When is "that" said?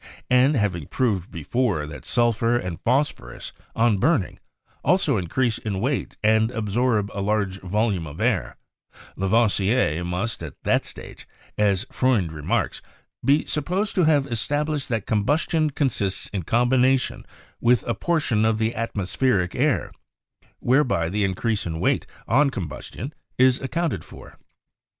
1.85-2.05, 10.63-10.85, 14.89-15.05